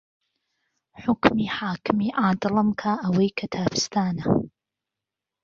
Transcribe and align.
حوکمی 1.03 1.47
حاکمی 1.57 2.09
عادڵم 2.21 2.69
کا 2.81 2.93
ئەوەی 3.03 3.29
کە 3.37 3.45
تابستانە 3.53 4.23